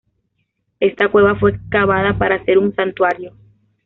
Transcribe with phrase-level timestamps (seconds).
[0.79, 3.35] Esta cueva fue excavada para ser un santuario.